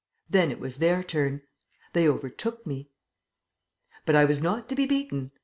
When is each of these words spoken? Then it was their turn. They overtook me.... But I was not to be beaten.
Then 0.27 0.49
it 0.49 0.59
was 0.59 0.77
their 0.77 1.03
turn. 1.03 1.43
They 1.93 2.09
overtook 2.09 2.65
me.... 2.65 2.89
But 4.03 4.15
I 4.15 4.25
was 4.25 4.41
not 4.41 4.67
to 4.69 4.75
be 4.75 4.87
beaten. 4.87 5.29